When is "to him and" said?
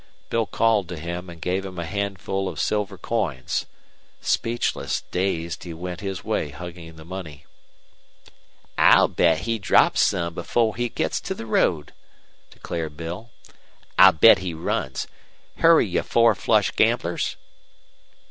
0.89-1.39